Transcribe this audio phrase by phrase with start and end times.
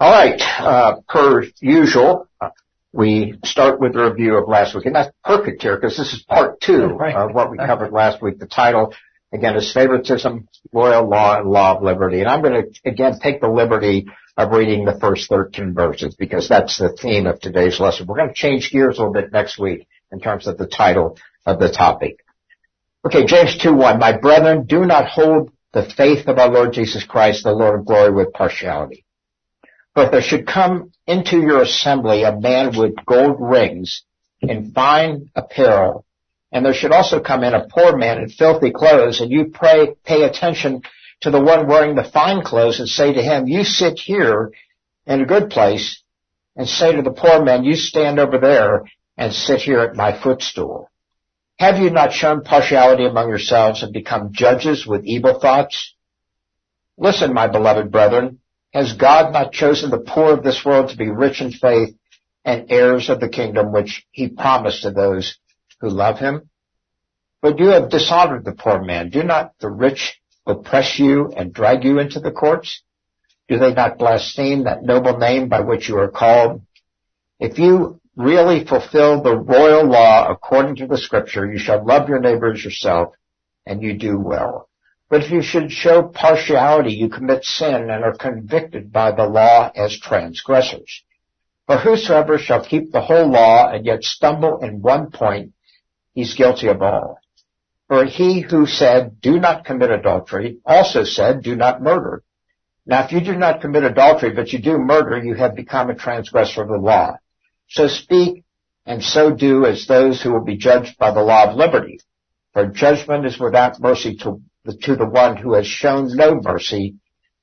[0.00, 2.26] All right, uh, per usual,
[2.90, 6.22] we start with a review of last week, and that's perfect here because this is
[6.22, 7.14] part two right.
[7.14, 8.38] of what we covered last week.
[8.38, 8.94] The title,
[9.30, 12.20] again, is favoritism, royal law, and law of liberty.
[12.20, 14.06] And I'm going to again take the liberty
[14.38, 18.06] of reading the first 13 verses because that's the theme of today's lesson.
[18.06, 21.18] We're going to change gears a little bit next week in terms of the title
[21.44, 22.24] of the topic.
[23.04, 23.98] Okay, James 2:1.
[23.98, 27.84] My brethren, do not hold the faith of our Lord Jesus Christ, the Lord of
[27.84, 29.04] glory, with partiality.
[29.96, 34.02] If there should come into your assembly a man with gold rings
[34.40, 36.04] and fine apparel,
[36.52, 39.94] and there should also come in a poor man in filthy clothes, and you pray,
[40.04, 40.82] pay attention
[41.20, 44.52] to the one wearing the fine clothes and say to him, you sit here
[45.06, 46.02] in a good place,
[46.56, 48.84] and say to the poor man, you stand over there
[49.16, 50.90] and sit here at my footstool.
[51.58, 55.94] Have you not shown partiality among yourselves and become judges with evil thoughts?
[56.96, 58.39] Listen, my beloved brethren,
[58.72, 61.94] has God not chosen the poor of this world to be rich in faith
[62.44, 65.38] and heirs of the kingdom which he promised to those
[65.80, 66.48] who love him?
[67.42, 69.10] But you have dishonored the poor man.
[69.10, 72.82] Do not the rich oppress you and drag you into the courts?
[73.48, 76.62] Do they not blaspheme that noble name by which you are called?
[77.40, 82.20] If you really fulfill the royal law according to the scripture, you shall love your
[82.20, 83.14] neighbor as yourself,
[83.66, 84.69] and you do well.
[85.10, 89.70] But if you should show partiality, you commit sin and are convicted by the law
[89.74, 91.02] as transgressors.
[91.66, 95.52] For whosoever shall keep the whole law and yet stumble in one point,
[96.14, 97.18] he's guilty of all.
[97.88, 102.22] For he who said, do not commit adultery, also said, do not murder.
[102.86, 105.96] Now if you do not commit adultery, but you do murder, you have become a
[105.96, 107.16] transgressor of the law.
[107.68, 108.44] So speak
[108.86, 112.00] and so do as those who will be judged by the law of liberty.
[112.52, 116.96] For judgment is without mercy to to the one who has shown no mercy,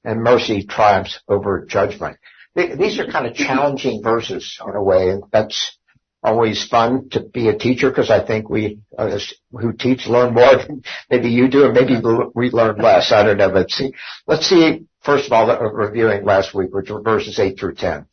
[0.04, 2.18] and mercy triumphs over judgment.
[2.56, 5.78] These are kind of challenging verses in a way, and that's
[6.24, 9.20] always fun to be a teacher because I think we uh,
[9.52, 12.02] who teach learn more than maybe you do, and maybe
[12.34, 13.12] we learn less.
[13.12, 13.48] I don't know.
[13.48, 13.94] Let's see.
[14.26, 14.86] Let's see.
[15.02, 18.08] First of all, reviewing last week, which were verses eight through ten.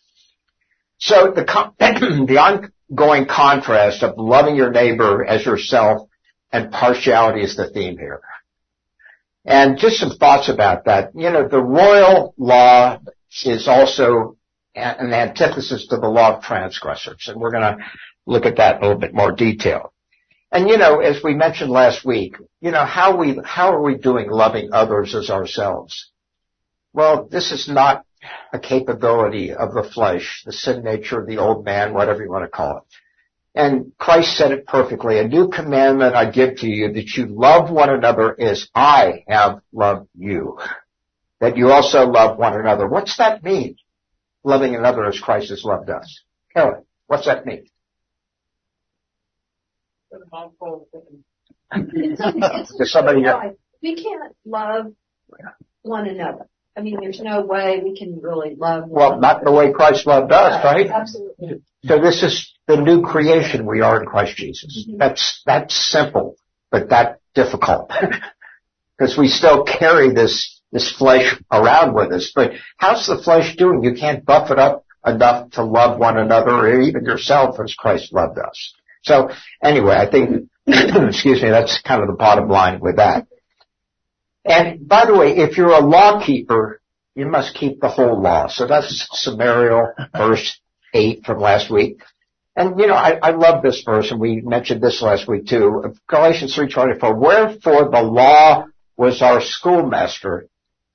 [0.98, 1.44] So the,
[2.28, 6.08] the ongoing contrast of loving your neighbor as yourself
[6.52, 8.20] and partiality is the theme here.
[9.44, 11.10] And just some thoughts about that.
[11.14, 12.98] You know, the royal law
[13.44, 14.36] is also
[14.74, 17.28] an antithesis to the law of transgressors.
[17.28, 17.84] And we're going to
[18.26, 19.92] look at that in a little bit more detail.
[20.50, 23.96] And you know, as we mentioned last week, you know, how we, how are we
[23.96, 26.10] doing loving others as ourselves?
[26.92, 28.06] Well, this is not
[28.52, 32.44] a capability of the flesh, the sin nature of the old man, whatever you want
[32.44, 32.82] to call it.
[33.54, 35.18] And Christ said it perfectly.
[35.18, 39.60] A new commandment I give to you that you love one another as I have
[39.72, 40.58] loved you.
[41.40, 42.88] That you also love one another.
[42.88, 43.76] What's that mean?
[44.42, 46.22] Loving another as Christ has loved us.
[46.52, 47.66] Carolyn, what's that mean?
[51.72, 53.24] Does somebody
[53.82, 54.92] We can't love
[55.82, 58.88] one another I mean, there's no way we can really love.
[58.88, 60.88] Well, not the way Christ loved us, right?
[60.88, 61.62] Absolutely.
[61.84, 64.86] So this is the new creation we are in Christ Jesus.
[64.88, 64.98] Mm-hmm.
[64.98, 66.36] That's, that's simple,
[66.70, 67.92] but that difficult.
[68.96, 72.30] Because we still carry this, this flesh around with us.
[72.32, 73.82] But how's the flesh doing?
[73.82, 78.12] You can't buff it up enough to love one another or even yourself as Christ
[78.12, 78.72] loved us.
[79.02, 79.30] So
[79.62, 83.26] anyway, I think, excuse me, that's kind of the bottom line with that.
[84.44, 86.80] And by the way, if you're a law keeper,
[87.14, 88.48] you must keep the whole law.
[88.48, 90.60] So that's summarial verse
[90.92, 92.02] 8 from last week.
[92.56, 95.94] And you know, I, I love this verse, and we mentioned this last week too.
[96.08, 98.66] Galatians 3.24, Wherefore the law
[98.96, 100.48] was our schoolmaster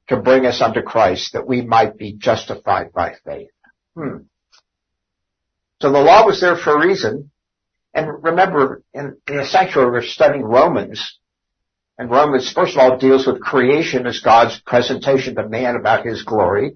[0.07, 3.51] to bring us unto Christ, that we might be justified by faith.
[3.95, 4.17] Hmm.
[5.81, 7.31] So the law was there for a reason.
[7.93, 11.19] And remember, in, in the sanctuary, we're studying Romans,
[11.97, 16.23] and Romans, first of all, deals with creation as God's presentation to man about his
[16.23, 16.75] glory.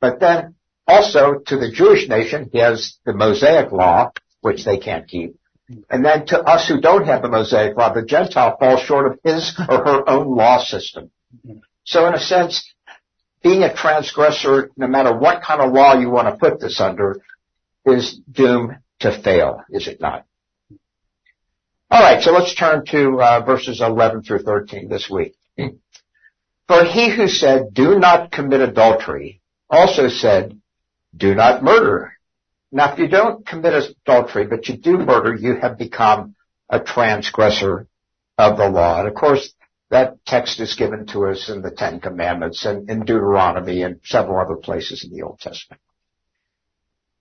[0.00, 0.53] But then
[0.86, 5.36] also to the Jewish nation, he has the Mosaic law, which they can't keep.
[5.88, 9.18] And then to us who don't have the Mosaic law, the Gentile falls short of
[9.24, 11.10] his or her own law system.
[11.84, 12.70] So in a sense,
[13.42, 17.20] being a transgressor, no matter what kind of law you want to put this under,
[17.86, 20.24] is doomed to fail, is it not?
[21.90, 25.34] All right, so let's turn to uh, verses 11 through 13 this week.
[26.66, 30.58] For he who said, do not commit adultery, also said,
[31.16, 32.12] do not murder.
[32.72, 36.34] Now if you don't commit adultery, but you do murder, you have become
[36.68, 37.86] a transgressor
[38.36, 38.98] of the law.
[39.00, 39.52] And of course,
[39.90, 44.40] That text is given to us in the Ten Commandments and in Deuteronomy and several
[44.40, 45.80] other places in the Old Testament.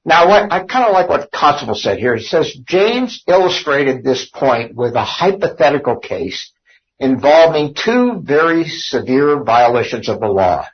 [0.06, 2.16] Now, what, I kind of like what Constable said here.
[2.16, 6.52] He says James illustrated this point with a hypothetical case
[7.00, 10.66] involving two very severe violations of the law.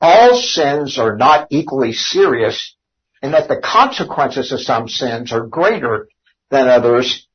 [0.00, 2.76] All sins are not equally serious
[3.22, 6.08] in that the consequences of some sins are greater
[6.50, 7.26] than others,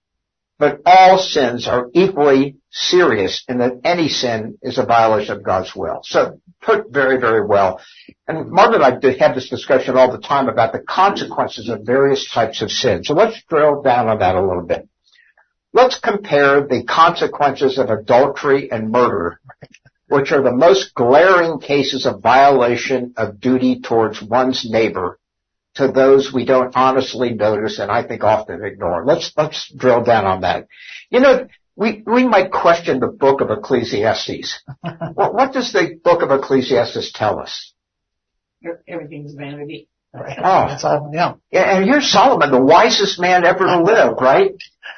[0.58, 5.76] but all sins are equally serious in that any sin is a violation of God's
[5.76, 6.00] will.
[6.04, 7.82] So put very, very well.
[8.28, 12.32] And Margaret and I have this discussion all the time about the consequences of various
[12.32, 13.04] types of sin.
[13.04, 14.88] So let's drill down on that a little bit.
[15.74, 19.40] Let's compare the consequences of adultery and murder,
[20.08, 25.20] which are the most glaring cases of violation of duty towards one's neighbor
[25.76, 29.06] to those we don't honestly notice and I think often ignore.
[29.06, 30.68] Let's, let's drill down on that.
[31.10, 34.62] You know, we, we might question the book of Ecclesiastes.
[35.14, 37.74] what, what does the book of Ecclesiastes tell us?
[38.88, 39.90] Everything's vanity.
[40.14, 40.38] Right.
[40.38, 41.34] Oh, that's all, yeah.
[41.52, 44.52] And here's Solomon, the wisest man ever to live, right?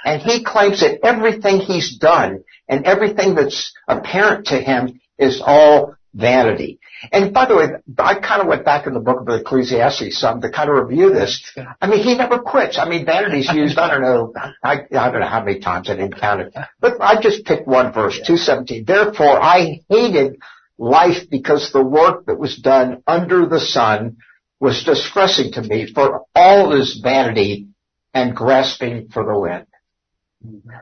[0.04, 5.96] And he claims that everything he's done and everything that's apparent to him is all
[6.14, 6.80] vanity.
[7.12, 7.68] And by the way,
[8.00, 11.12] I kind of went back in the book of Ecclesiastes some to kind of review
[11.12, 11.44] this.
[11.82, 12.78] I mean, he never quits.
[12.78, 14.34] I mean, vanity's used, I don't know,
[14.64, 16.56] I, I don't know how many times I didn't count it.
[16.80, 18.86] But I just picked one verse, 217.
[18.86, 20.38] Therefore, I hated
[20.78, 24.18] life because the work that was done under the sun
[24.60, 27.68] was distressing to me for all this vanity
[28.14, 29.68] and grasping for the wind.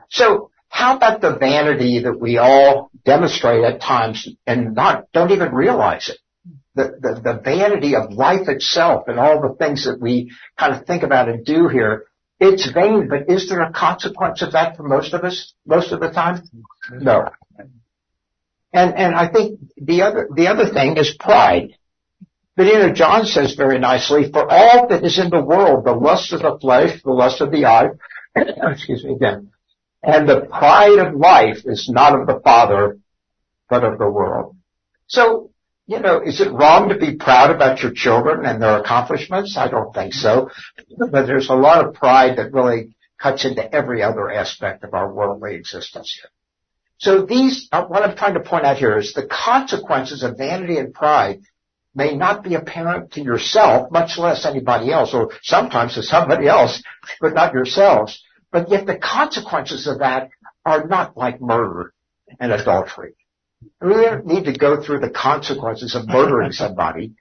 [0.10, 5.54] So how about the vanity that we all demonstrate at times and not, don't even
[5.54, 6.18] realize it?
[6.74, 10.88] The, the, the vanity of life itself and all the things that we kind of
[10.88, 12.06] think about and do here.
[12.40, 16.00] It's vain, but is there a consequence of that for most of us most of
[16.00, 16.42] the time?
[16.90, 17.30] No.
[18.74, 21.78] And, and I think the other, the other thing is pride.
[22.58, 25.94] But you know, John says very nicely, for all that is in the world, the
[25.94, 27.90] lust of the flesh, the lust of the eye,
[28.36, 29.52] excuse me again,
[30.04, 32.98] and the pride of life is not of the Father,
[33.70, 34.58] but of the world.
[35.08, 35.52] So,
[35.88, 39.58] you know, is it wrong to be proud about your children and their accomplishments?
[39.58, 40.50] I don't think so.
[40.98, 45.12] But there's a lot of pride that really cuts into every other aspect of our
[45.12, 46.30] worldly existence here.
[46.98, 50.78] So these, uh, what I'm trying to point out here is the consequences of vanity
[50.78, 51.42] and pride
[51.96, 56.82] may not be apparent to yourself, much less anybody else, or sometimes to somebody else,
[57.22, 58.24] but not yourselves.
[58.54, 60.30] But yet the consequences of that
[60.64, 61.92] are not like murder
[62.40, 63.16] and adultery.
[63.82, 67.16] We don't need to go through the consequences of murdering somebody.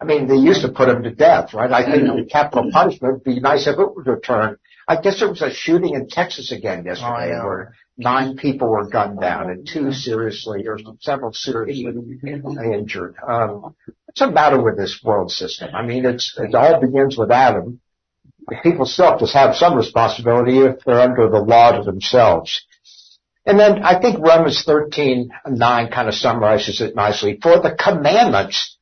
[0.00, 1.70] I mean, they used to put them to death, right?
[1.70, 4.56] I think the capital punishment would be nice if it would return.
[4.88, 8.88] I guess there was a shooting in Texas again yesterday oh, where nine people were
[8.88, 11.84] gunned down and two seriously or several seriously
[12.24, 13.14] injured.
[13.28, 13.76] Um,
[14.06, 15.74] what's the matter with this world system?
[15.74, 17.81] I mean, it's, it all begins with Adam
[18.62, 22.64] people still have to have some responsibility if they're under the law to themselves.
[23.44, 27.38] And then I think Romans 13, 9 kind of summarizes it nicely.
[27.42, 28.76] For the commandments,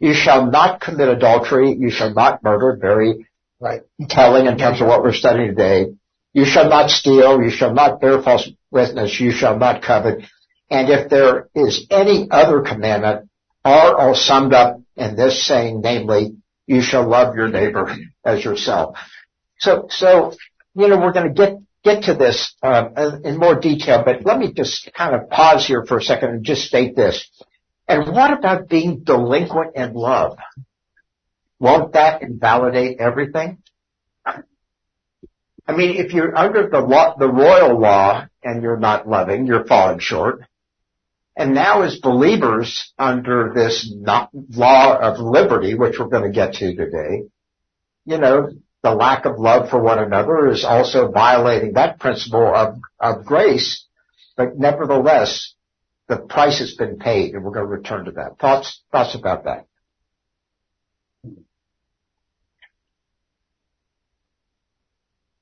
[0.00, 3.28] you shall not commit adultery, you shall not murder, very
[3.60, 5.86] right, telling in terms of what we're studying today.
[6.32, 10.24] You shall not steal, you shall not bear false witness, you shall not covet.
[10.68, 13.28] And if there is any other commandment,
[13.64, 16.36] are all summed up in this saying, namely,
[16.66, 18.96] you shall love your neighbor as yourself.
[19.58, 20.34] So, so,
[20.74, 24.38] you know, we're going to get, get to this, uh, in more detail, but let
[24.38, 27.28] me just kind of pause here for a second and just state this.
[27.88, 30.38] And what about being delinquent in love?
[31.58, 33.58] Won't that invalidate everything?
[34.24, 39.64] I mean, if you're under the law, the royal law and you're not loving, you're
[39.64, 40.44] falling short.
[41.36, 43.90] And now as believers under this
[44.50, 47.22] law of liberty, which we're going to get to today,
[48.04, 48.50] you know,
[48.82, 53.86] the lack of love for one another is also violating that principle of, of grace.
[54.36, 55.54] But nevertheless,
[56.08, 58.38] the price has been paid and we're going to return to that.
[58.38, 59.66] Thoughts, thoughts about that?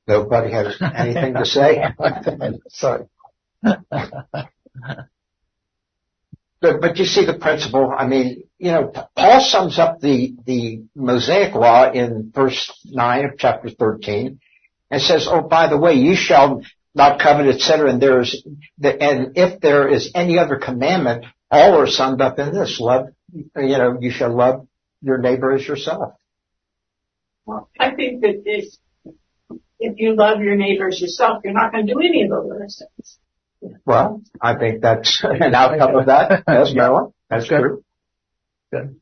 [0.07, 1.83] Nobody has anything to say?
[2.69, 3.07] Sorry.
[6.61, 7.93] But, but you see the principle.
[7.97, 13.39] I mean, you know, Paul sums up the, the Mosaic law in verse 9 of
[13.39, 14.41] chapter 13
[14.91, 16.63] and says, oh, by the way, you shall
[16.95, 17.91] not covet, etc.
[17.91, 18.45] And there's,
[18.83, 22.79] and if there is any other commandment, all are summed up in this.
[22.79, 24.67] Love, you know, you shall love
[25.01, 26.15] your neighbor as yourself.
[27.47, 28.75] Well, I think that if,
[29.79, 32.51] if you love your neighbor as yourself, you're not going to do any of those
[32.51, 33.19] other things.
[33.85, 36.45] Well, I think that's an outcome of that.
[36.47, 37.13] Yes, Marilyn?
[37.29, 37.85] That's true.
[38.73, 38.97] Good.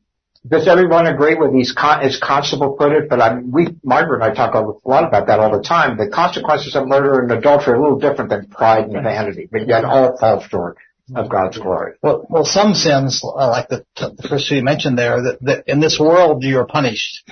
[0.47, 3.09] Does everyone agree with these, con- as Constable put it?
[3.09, 5.97] But I mean, we, Margaret and I talk a lot about that all the time.
[5.97, 9.67] The consequences of murder and adultery are a little different than pride and vanity, but
[9.67, 10.77] yet all fall short
[11.13, 11.93] of God's glory.
[12.01, 15.63] Well, well, some sins, uh, like the, the first two you mentioned there, that, that
[15.67, 17.29] in this world you're punished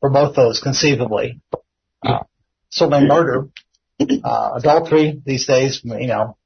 [0.00, 1.40] for both those conceivably.
[2.04, 2.24] Uh,
[2.70, 3.48] certainly murder,
[4.00, 6.36] uh, adultery these days, you know,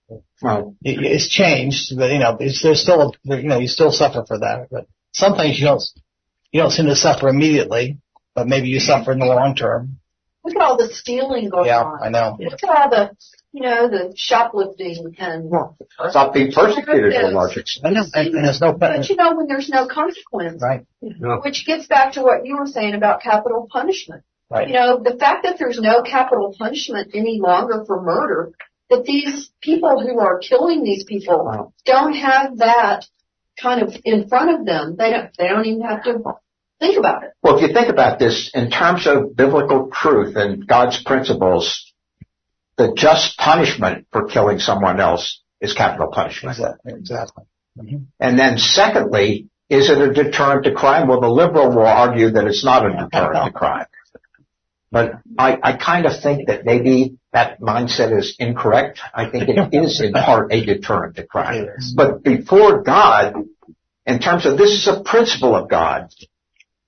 [0.44, 4.38] well, it's changed, but you know, it's, there's still, you know, you still suffer for
[4.38, 5.82] that, but some things you don't,
[6.52, 7.98] you don't seem to suffer immediately,
[8.34, 9.98] but maybe you suffer in the long term.
[10.44, 12.02] Look at all the stealing going yeah, on.
[12.02, 12.36] I know.
[12.38, 13.16] Look at all the,
[13.52, 15.48] you know, the shoplifting and.
[15.48, 15.76] Well,
[16.10, 17.86] stop being persecuted to a large extent.
[17.86, 18.74] I know, and, and there's no.
[18.74, 20.62] But you know, when there's no consequence.
[20.62, 20.84] Right.
[21.00, 24.22] Which gets back to what you were saying about capital punishment.
[24.50, 24.68] Right.
[24.68, 28.52] You know, the fact that there's no capital punishment any longer for murder,
[28.90, 33.06] that these people who are killing these people don't have that
[33.60, 34.96] kind of in front of them.
[34.98, 36.18] They don't, they don't even have to
[36.80, 37.30] think about it.
[37.42, 41.92] Well, if you think about this in terms of biblical truth and God's principles,
[42.76, 46.58] the just punishment for killing someone else is capital punishment.
[46.58, 46.92] Exactly.
[46.94, 47.44] exactly.
[47.78, 47.96] Mm-hmm.
[48.20, 51.08] And then secondly, is it a deterrent to crime?
[51.08, 53.86] Well, the liberal will argue that it's not a deterrent to crime.
[54.90, 59.00] But I, I kind of think that maybe that mindset is incorrect.
[59.12, 61.66] I think it is in part a deterrent to crime.
[61.96, 63.34] But before God,
[64.06, 66.10] in terms of this is a principle of God,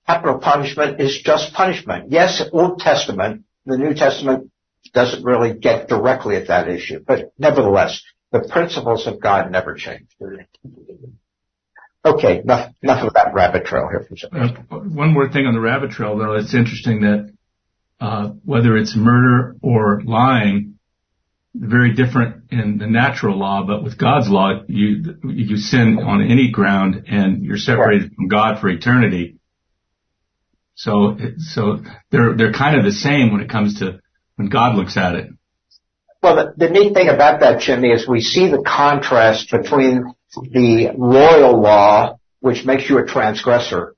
[0.07, 2.11] capital punishment is just punishment.
[2.11, 4.49] Yes, Old Testament, the New Testament
[4.93, 8.01] doesn't really get directly at that issue, but nevertheless,
[8.31, 10.07] the principles of God never change.
[12.05, 14.65] Okay, enough, enough of that rabbit trail here for a second.
[14.71, 16.35] Uh, one more thing on the rabbit trail, though.
[16.35, 17.33] It's interesting that
[17.99, 20.77] Uh, whether it's murder or lying,
[21.55, 26.51] very different in the natural law, but with God's law, you you sin on any
[26.51, 29.37] ground and you're separated from God for eternity.
[30.75, 31.79] So so
[32.11, 33.99] they're they're kind of the same when it comes to
[34.35, 35.31] when God looks at it.
[36.21, 40.91] Well, the, the neat thing about that, Jimmy, is we see the contrast between the
[40.95, 43.95] royal law, which makes you a transgressor,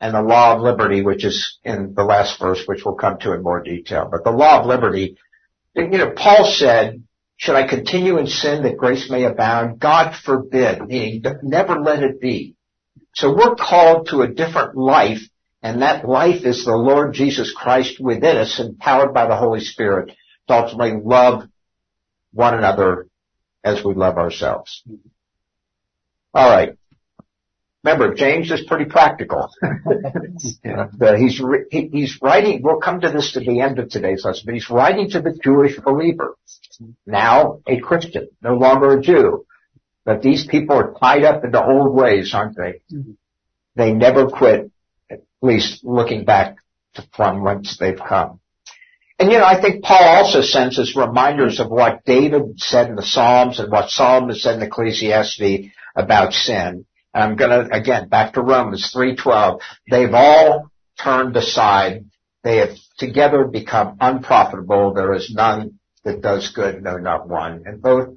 [0.00, 3.32] and the law of liberty, which is in the last verse, which we'll come to
[3.32, 4.08] in more detail.
[4.10, 5.16] But the law of liberty,
[5.74, 7.02] you know, Paul said,
[7.36, 9.80] should I continue in sin that grace may abound?
[9.80, 12.56] God forbid, meaning never let it be.
[13.14, 15.20] So we're called to a different life,
[15.62, 20.12] and that life is the Lord Jesus Christ within us, empowered by the Holy Spirit
[20.46, 21.48] to ultimately love
[22.32, 23.08] one another
[23.64, 24.82] as we love ourselves.
[26.32, 26.77] All right.
[27.84, 29.50] Remember, James is pretty practical.
[30.64, 31.16] yeah.
[31.16, 32.60] he's he, he's writing.
[32.62, 35.38] We'll come to this to the end of today's lesson, but he's writing to the
[35.42, 36.34] Jewish believer,
[37.06, 39.46] now a Christian, no longer a Jew.
[40.04, 42.80] But these people are tied up in the old ways, aren't they?
[42.92, 43.12] Mm-hmm.
[43.76, 44.70] They never quit,
[45.10, 46.56] at least looking back
[46.94, 48.40] to from whence they've come.
[49.20, 52.96] And you know, I think Paul also sends us reminders of what David said in
[52.96, 56.86] the Psalms and what Solomon said in Ecclesiastes about sin.
[57.14, 59.60] I'm gonna, again, back to Romans 3.12.
[59.90, 60.70] They've all
[61.02, 62.04] turned aside.
[62.44, 64.94] They have together become unprofitable.
[64.94, 67.62] There is none that does good, no, not one.
[67.66, 68.16] And both,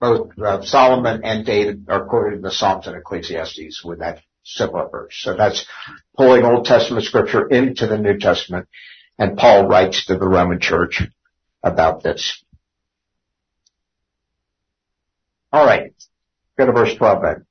[0.00, 4.88] both uh, Solomon and David are quoted in the Psalms and Ecclesiastes with that similar
[4.88, 5.14] verse.
[5.22, 5.64] So that's
[6.16, 8.68] pulling Old Testament scripture into the New Testament.
[9.18, 11.02] And Paul writes to the Roman church
[11.62, 12.42] about this.
[15.52, 15.92] All right.
[16.58, 17.46] Go to verse 12 then.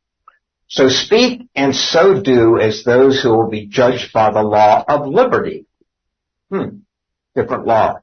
[0.72, 5.06] So speak and so do as those who will be judged by the law of
[5.06, 5.66] liberty.
[6.50, 6.78] Hmm.
[7.36, 8.00] Different law.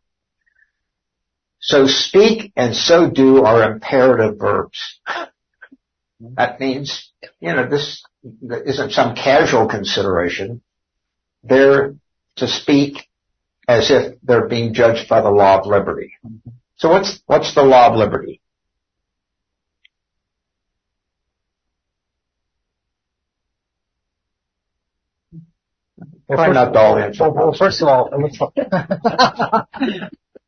[1.60, 5.00] So speak and so do are imperative verbs.
[6.20, 8.02] That means, you know, this
[8.42, 10.62] isn't some casual consideration.
[11.44, 11.94] They're
[12.38, 13.08] to speak
[13.68, 16.14] as if they're being judged by the law of liberty.
[16.75, 18.40] So what's, what's the law of liberty?
[26.28, 27.23] Well, first, not all answer.
[27.25, 28.11] well, well, first of all,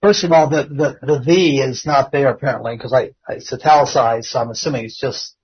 [0.02, 4.28] first of all, the, the, the the is not there apparently because I, it's italicized,
[4.28, 5.34] so I'm assuming it's just,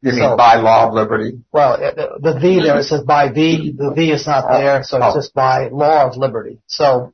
[0.00, 1.40] You mean by law of liberty?
[1.52, 4.58] well, it- the, the the there, it says by V, the V is not oh.
[4.58, 5.14] there, so it's Oh.
[5.18, 6.60] just by law of liberty.
[6.66, 7.12] So,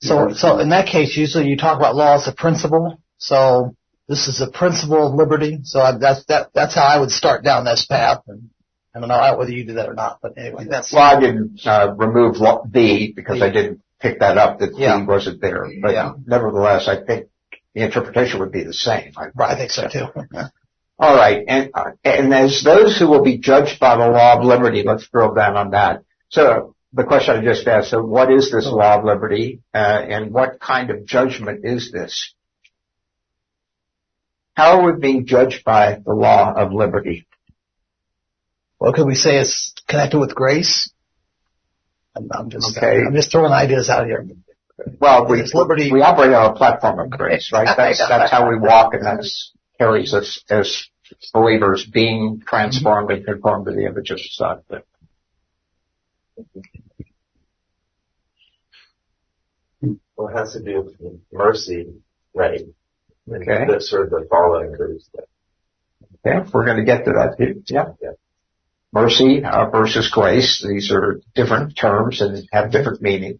[0.00, 3.00] so, so in that case, usually you talk about law as a principle.
[3.18, 3.74] So
[4.08, 5.60] this is a principle of liberty.
[5.64, 8.22] So I, that's, that, that's how I would start down this path.
[8.28, 8.50] And
[8.94, 11.60] I don't know whether you do that or not, but anyway, that's, Well, I didn't
[11.64, 14.98] uh, remove the because I didn't pick that up that Yeah.
[14.98, 15.66] the wasn't there.
[15.82, 16.12] But Yeah.
[16.26, 17.28] nevertheless, I think
[17.74, 19.12] the interpretation would be the same.
[19.16, 20.06] Right, I think so too.
[21.00, 24.44] All right, and uh, and as those who will be judged by the law of
[24.44, 26.02] liberty, let's drill down on that.
[26.30, 30.32] So the question I just asked, so what is this law of liberty, uh, and
[30.32, 32.34] what kind of judgment is this?
[34.54, 37.27] How are we being judged by the law of liberty?
[38.80, 40.90] Well, could we say it's connected with grace?
[42.16, 43.02] I'm, I'm just, Okay.
[43.06, 44.26] I'm just throwing ideas out here.
[45.00, 45.90] Well, we, liberty.
[45.92, 47.66] we operate on a platform of grace, right?
[47.76, 49.28] That's, that's how we walk and that
[49.78, 50.84] carries us as
[51.34, 54.60] believers being transformed and conformed to the image of the Son.
[54.68, 54.84] But
[60.16, 61.86] Well, it has to do with mercy,
[62.34, 62.60] right?
[63.26, 63.66] And Okay.
[63.70, 65.08] That's sort of the following groups.
[66.26, 67.36] Okay, we're going to get to that.
[67.38, 67.62] too.
[67.68, 67.84] Yeah.
[68.02, 68.10] Yeah.
[68.92, 70.64] Mercy uh, versus grace.
[70.66, 73.38] These are different terms and have different meaning.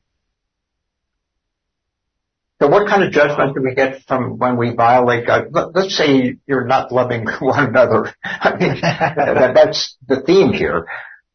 [2.61, 5.47] So what kind of judgment do we get from when we violate God?
[5.53, 8.13] Let- Let's say you're not loving one another.
[8.25, 10.87] I mean, that's the theme here.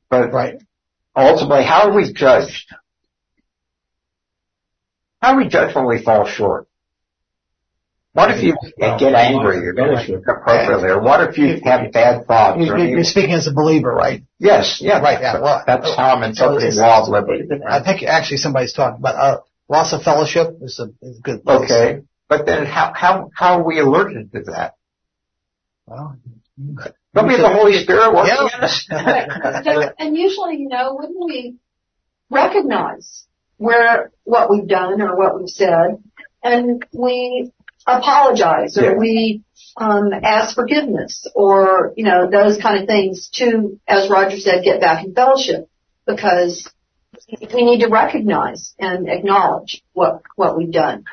[0.10, 0.56] But Right.
[1.16, 2.68] ultimately, how are we judged?
[5.22, 6.68] How are we judged when we fall short?
[8.14, 12.60] What if you get angry or get appropriately, or what if you have bad thoughts?
[12.64, 14.22] You- Or you- you, You're speaking as a believer, right?
[14.38, 17.50] yes, yeah, Right, yeah, well, that's how I'm So interpreting it's- law of liberty.
[17.68, 21.44] I think actually somebody's talking about, uh, loss of fellowship is a, is a good
[21.44, 21.72] place.
[21.72, 24.76] Okay, but then how how how are we alerted to that?
[25.88, 26.16] Well,
[27.16, 28.58] Don't we have the Holy Spirit working Yeah.
[28.58, 28.86] in us?
[29.66, 31.56] So- and usually, you know, wouldn't we
[32.30, 33.26] recognize
[33.58, 35.98] where what we've done or what we've said,
[36.44, 37.52] and we
[37.86, 38.98] apologize or Yeah.
[38.98, 39.44] we
[39.78, 44.82] um, ask forgiveness or you know those kind of things to, as Roger said, get
[44.82, 45.68] back in fellowship
[46.06, 46.70] because
[47.54, 51.06] we need to recognize and acknowledge what what we've done.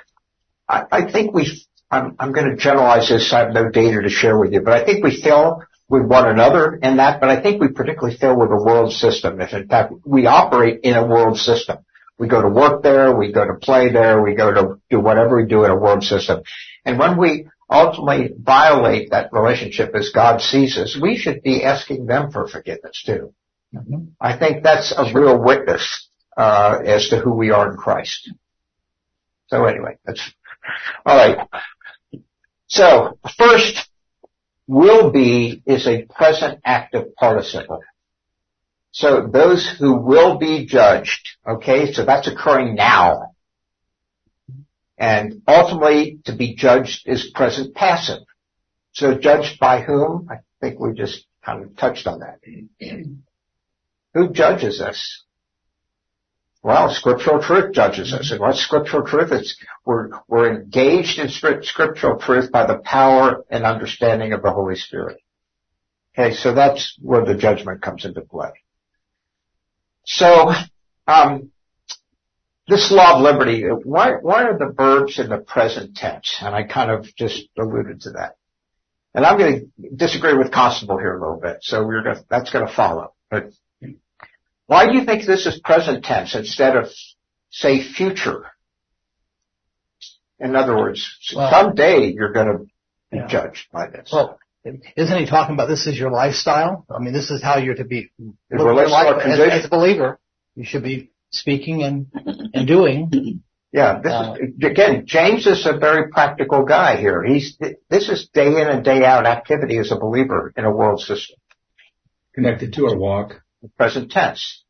[0.69, 3.33] I, I think we, I'm, I'm going to generalize this.
[3.33, 6.29] I have no data to share with you, but I think we fail with one
[6.29, 9.41] another in that, but I think we particularly fail with the world system.
[9.41, 11.79] If in fact we operate in a world system,
[12.17, 15.37] we go to work there, we go to play there, we go to do whatever
[15.37, 16.43] we do in a world system.
[16.85, 22.07] And when we ultimately violate that relationship as God sees us, we should be asking
[22.07, 23.33] them for forgiveness too.
[23.75, 24.13] Mhm.
[24.21, 28.33] I think that's a real witness, uh, as to who we are in Christ.
[29.49, 30.33] So anyway, that's,
[31.07, 31.47] alright.
[32.67, 33.89] So, first,
[34.67, 37.83] will be is a present active participle.
[38.93, 43.30] So those who will be judged, okay, so that's occurring now.
[45.01, 48.23] And ultimately, to be judged is present passive.
[48.93, 50.29] So judged by whom?
[50.31, 52.41] I think we just kind of touched on that.
[54.15, 55.25] Who judges us?
[56.63, 58.31] Well, scriptural truth judges us.
[58.31, 59.33] And what's scriptural truth?
[59.33, 64.51] It's, we're, we're engaged in scrip- scriptural truth by the power and understanding of the
[64.51, 65.17] Holy Spirit.
[66.19, 68.51] Okay, so that's where the judgment comes into play.
[70.05, 70.53] So,
[71.07, 71.53] um,
[72.71, 76.37] this law of liberty, why, why are the verbs in the present tense?
[76.41, 78.37] And I kind of just alluded to that.
[79.13, 82.25] And I'm going to disagree with Constable here a little bit, so we're going to,
[82.31, 83.13] that's going to follow.
[83.31, 83.51] But
[84.67, 86.89] why do you think this is present tense instead of,
[87.51, 88.47] say, future?
[90.39, 92.59] In other words, Well- someday you're going to
[93.11, 93.27] be Yeah.
[93.27, 94.11] judged by this.
[94.13, 96.87] Well, isn't he talking about this is your lifestyle?
[96.89, 97.99] I mean, this is how you're to be.
[97.99, 98.11] It
[98.53, 100.21] live your relates to our life as, as a believer,
[100.55, 102.07] you should be speaking and,
[102.55, 103.43] and doing.
[103.73, 107.23] Yeah, this Uh, is, again, James is a very practical guy here.
[107.25, 107.57] He's,
[107.89, 111.37] this is day in and day out activity as a believer in a world system,
[112.35, 113.43] Connected to our walk.
[113.77, 114.65] present tense.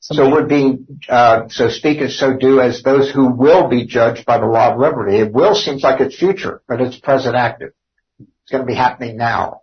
[0.00, 4.24] So we're being, uh, so speak and so do as those who will be judged
[4.26, 5.16] by the law of liberty.
[5.18, 7.72] It will seems like it's future, but it's present active.
[8.20, 9.62] It's going to be happening now.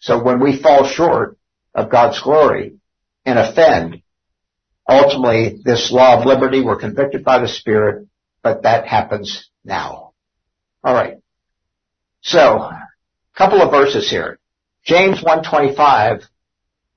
[0.00, 1.38] So when we fall short
[1.74, 2.76] of God's glory
[3.24, 4.02] and offend,
[4.88, 8.06] ultimately this law of liberty, we're convicted by the Spirit,
[8.42, 10.12] but that happens now.
[10.86, 11.18] Alright.
[12.22, 12.70] So,
[13.34, 14.38] couple of verses here.
[14.84, 16.22] James 125,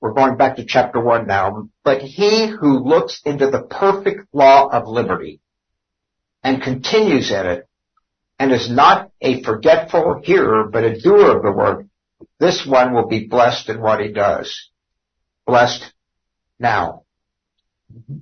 [0.00, 4.68] we're going back to chapter 1 now, but he who looks into the perfect law
[4.68, 5.40] of liberty
[6.42, 7.68] and continues in it
[8.38, 11.86] and is not a forgetful hearer but a doer of the work,
[12.38, 14.70] this one will be blessed in what he does.
[15.46, 15.92] Blessed
[16.58, 17.02] now.
[17.92, 18.18] Mm-hmm.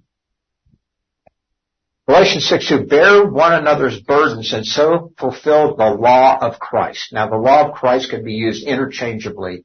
[2.08, 7.12] Galatians 6, who bear one another's burdens and so fulfill the law of Christ.
[7.12, 9.64] Now the law of Christ can be used interchangeably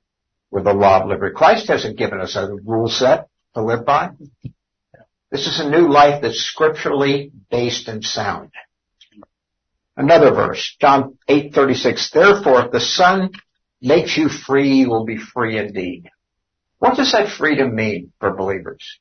[0.50, 1.36] with the law of liberty.
[1.36, 4.10] Christ hasn't given us a rule set to live by.
[5.30, 8.50] This is a new life that's scripturally based and sound.
[9.96, 12.10] Another verse, John 8:36.
[12.10, 13.32] Therefore, if the Son
[13.82, 16.10] makes you free, you will be free indeed.
[16.80, 19.00] What does that freedom mean for believers?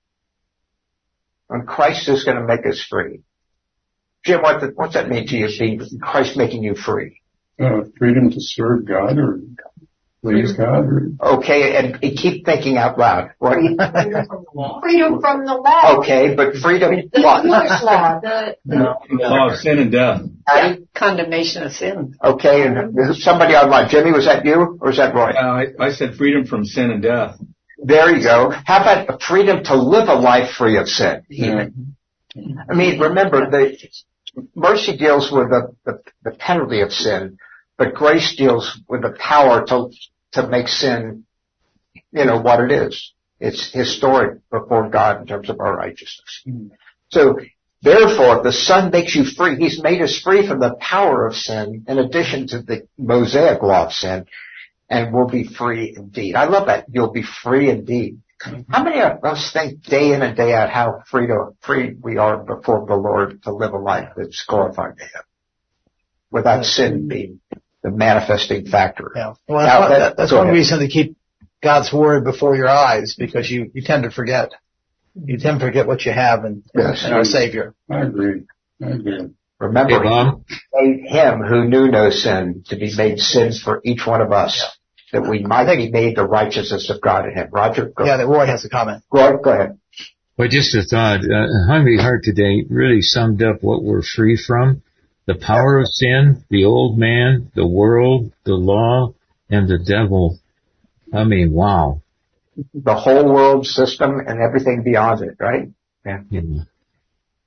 [1.50, 3.22] When Christ is going to make us free.
[4.24, 7.22] Jim, what the, what's that mean to you, being Christ making you free?
[7.60, 9.40] Uh, freedom to serve God or
[10.22, 11.08] please God or...
[11.20, 13.32] Okay, and, and keep thinking out loud.
[13.40, 13.54] What?
[13.54, 14.80] Freedom from the law.
[14.80, 15.98] Freedom from the law.
[15.98, 17.42] Okay, but freedom The what?
[17.42, 20.20] Jewish law, the, the The law of sin and death.
[20.46, 22.14] Yeah, Condemnation of sin.
[22.22, 23.88] Okay, and there's somebody online.
[23.88, 25.30] Jimmy, was that you or was that Roy?
[25.30, 27.40] Uh, I, I said freedom from sin and death.
[27.82, 28.50] There you go.
[28.50, 31.22] How about freedom to live a life free of sin?
[32.70, 33.76] I mean, remember, the
[34.54, 37.38] mercy deals with the, the, the penalty of sin,
[37.76, 39.90] but grace deals with the power to
[40.32, 41.24] to make sin,
[42.12, 43.12] you know, what it is.
[43.40, 46.42] It's historic before God in terms of our righteousness.
[46.46, 46.68] Mm-hmm.
[47.08, 47.40] So,
[47.82, 51.84] therefore, the Son makes you free, He's made us free from the power of sin,
[51.88, 54.26] in addition to the Mosaic law of sin,
[54.90, 56.34] and we'll be free indeed.
[56.34, 56.86] I love that.
[56.90, 58.18] You'll be free indeed.
[58.44, 58.72] Mm-hmm.
[58.72, 62.16] How many of us think day in and day out how free to, free we
[62.16, 65.22] are before the Lord to live a life that's glorifying to Him?
[66.30, 67.40] Without sin being
[67.82, 69.10] the manifesting factor.
[69.14, 69.34] Yeah.
[69.48, 71.16] Well, Now, that's, that- that- that's one reason to keep
[71.62, 74.52] God's word before your eyes because you, you tend to forget.
[75.14, 77.04] You tend to forget what you have in, Yes.
[77.04, 77.74] in our Savior.
[77.90, 78.42] I agree.
[78.82, 79.30] I agree.
[79.58, 80.42] Remember, Hey, Bob.
[80.48, 84.32] He made Him who knew no sin to be made sin for each one of
[84.32, 84.78] us,
[85.12, 87.48] that we might be made the righteousness of God in Him.
[87.50, 89.02] Roger, go, Yeah, that Roy has a comment.
[89.12, 89.78] Roy, go ahead.
[90.36, 91.20] Well, just a thought.
[91.20, 94.82] Uh, Hungry Heart today really summed up what we're free from.
[95.26, 99.12] The power of sin, the old man, the world, the law,
[99.50, 100.38] and the devil.
[101.12, 102.02] I mean, wow.
[102.74, 105.68] The whole world system and everything beyond it, right?
[106.06, 106.20] Yeah.
[106.30, 106.62] know,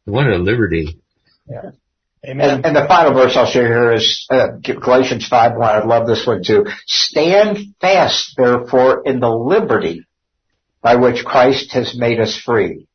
[0.06, 1.00] what a liberty.
[2.26, 2.62] Amen.
[2.64, 5.62] And, the final verse I'll share here is uh, Galatians 5 1.
[5.62, 6.66] I love this one too.
[6.86, 10.06] Stand fast, therefore, in the liberty
[10.82, 12.88] by which Christ has made us free.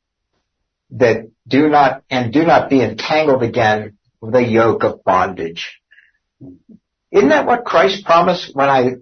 [0.93, 5.79] That do not, and do not be entangled again with a yoke of bondage.
[7.11, 8.93] Isn't that what Christ promised when I,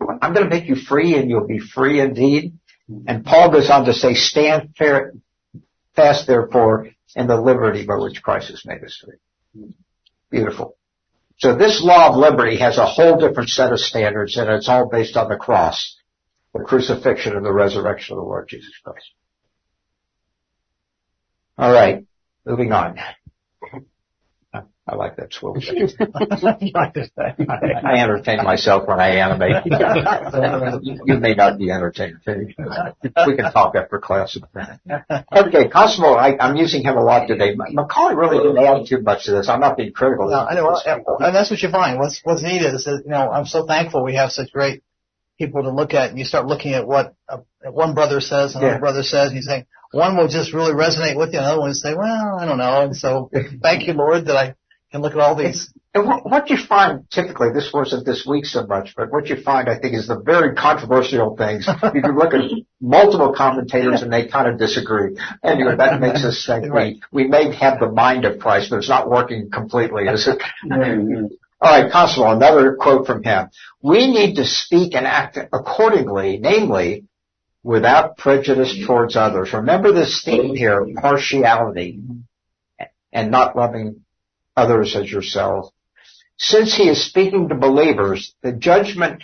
[0.00, 2.54] I'm going to make you free and you'll be free indeed?
[3.06, 5.12] And Paul goes on to say, stand fair,
[5.94, 9.18] fast therefore in the liberty by which Christ has made us free.
[10.30, 10.76] Beautiful.
[11.38, 14.88] So this law of liberty has a whole different set of standards and it's all
[14.88, 15.96] based on the cross,
[16.52, 19.06] the crucifixion and the resurrection of the Lord Jesus Christ.
[21.56, 22.04] All right,
[22.44, 22.98] moving on.
[24.88, 25.60] I like that swivel.
[26.60, 27.46] You like this thing.
[27.48, 29.66] I, entertain myself when I animate.
[30.82, 32.20] you, may not be entertained.
[32.24, 32.48] too.
[33.02, 34.36] We can talk after class.
[34.36, 35.26] About that.
[35.30, 37.54] Okay, Cosmo, I, I'm using him a lot today.
[37.54, 39.48] Macaulay really didn't add too much to this.
[39.48, 40.30] I'm not being critical.
[40.30, 40.74] No, I know,
[41.20, 41.98] and that's what you find.
[41.98, 44.82] What's what's neat is that you know I'm so thankful we have such great
[45.38, 47.38] people to look at, and you start looking at what uh,
[47.70, 48.80] one brother says, and another Yeah.
[48.80, 51.68] brother says, and you think one will just really resonate with you, and another one
[51.70, 52.82] will say, well, I don't know.
[52.82, 53.30] And so,
[53.62, 54.54] thank you, Lord, that I
[54.90, 55.72] can look at all these.
[55.94, 59.68] And what, you find typically, this wasn't this week so much, but what you find,
[59.68, 61.66] I think, is the very controversial things.
[61.94, 62.42] You can look at
[62.80, 65.16] multiple commentators and they kind of disagree.
[65.42, 68.88] Anyway, that makes us think we, we may have the mind of Christ, but it's
[68.88, 70.42] not working completely, is it?
[71.60, 73.48] All right, Constable, another quote from him.
[73.82, 77.06] We need to speak and act accordingly, namely,
[77.64, 79.52] without prejudice towards others.
[79.52, 82.00] Remember this theme here, partiality
[83.12, 84.04] and not loving
[84.58, 85.72] others as yourself.
[86.36, 89.22] Since he is speaking to believers, the judgment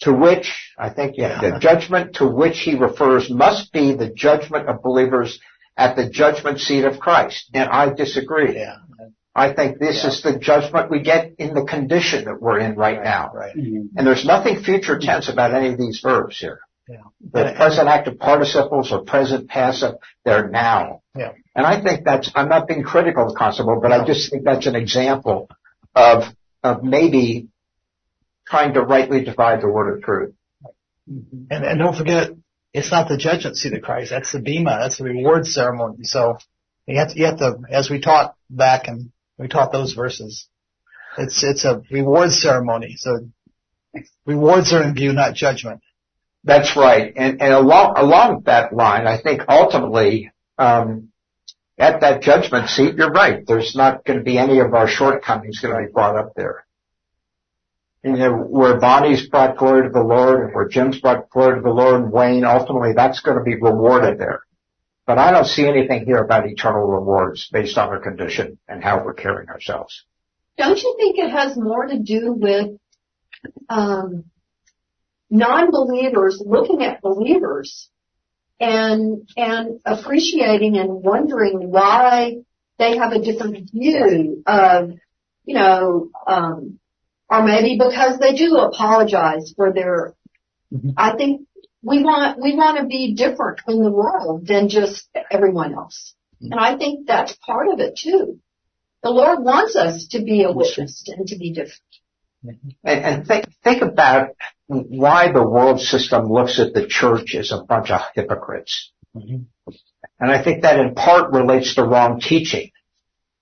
[0.00, 4.68] to which, I think, yeah, the judgment to which he refers must be the judgment
[4.68, 5.40] of believers
[5.76, 7.50] at the judgment seat of Christ.
[7.54, 8.54] And I disagree.
[8.56, 8.76] Yeah,
[9.34, 10.10] I think this Yeah.
[10.10, 13.30] is the judgment we get in the condition that we're in right now.
[13.34, 13.54] right.
[13.54, 16.60] And there's nothing future tense about any of these verbs here.
[16.88, 17.02] Yeah.
[17.20, 19.94] The present active participles or present passive,
[20.24, 21.02] they're now.
[21.16, 21.32] Yeah.
[21.54, 24.66] And I think that's, I'm not being critical of Constable, but I just think that's
[24.66, 25.48] an example
[25.94, 26.24] of,
[26.62, 27.48] of maybe
[28.46, 30.34] trying to rightly divide the word of truth.
[31.10, 31.46] Mm-hmm.
[31.50, 32.30] And, and don't forget,
[32.72, 34.10] it's not the judgment seat of Christ.
[34.10, 34.78] That's the bema.
[34.80, 36.04] That's the reward ceremony.
[36.04, 36.38] So
[36.86, 40.48] you have to, you have to, as we taught back and we taught those verses,
[41.18, 42.94] it's, it's a reward ceremony.
[42.96, 43.28] So
[44.24, 45.80] rewards are in view, not judgment.
[46.46, 47.12] That's right.
[47.16, 51.08] And, and along, along that line, I think ultimately, um,
[51.76, 53.44] at that judgment seat, you're right.
[53.44, 56.64] There's not going to be any of our shortcomings going to be brought up there.
[58.04, 61.70] You know, where Bonnie's brought glory to the Lord where Jim's brought glory to the
[61.70, 64.42] Lord and Wayne, ultimately that's going to be rewarded there.
[65.04, 69.04] But I don't see anything here about eternal rewards based on our condition and how
[69.04, 70.04] we're carrying ourselves.
[70.56, 72.78] don't you think it has more to do with
[73.68, 74.26] um,
[75.30, 77.90] non-believers looking at believers
[78.58, 82.36] and and appreciating and wondering why
[82.78, 84.92] they have a different view of,
[85.44, 86.78] you know, um,
[87.28, 90.14] or maybe because they do apologize for their.
[90.72, 90.90] Mm-hmm.
[90.96, 91.46] I think
[91.82, 96.52] we want we want to be different in the world than just everyone else, mm-hmm.
[96.52, 98.40] and I think that's part of it too.
[99.02, 101.80] The Lord wants us to be a witness and to be different.
[102.42, 104.30] And, and think, think about
[104.66, 108.92] why the world system looks at the church as a bunch of hypocrites.
[109.14, 109.72] Mm-hmm.
[110.18, 112.70] And I think that in part relates to wrong teaching.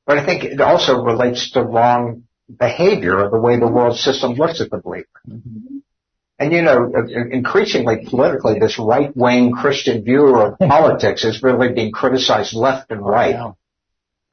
[0.07, 2.25] But I think it also relates to wrong
[2.59, 5.07] behavior of the way the world system looks at the believer.
[5.29, 5.79] Mm-hmm.
[6.39, 6.93] And you know,
[7.31, 13.55] increasingly politically, this right-wing Christian view of politics is really being criticized left and right.